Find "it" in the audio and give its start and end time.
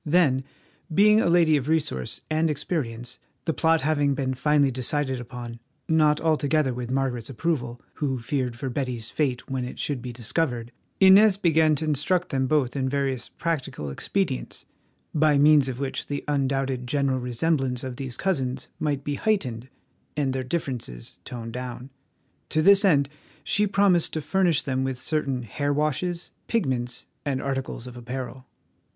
9.63-9.77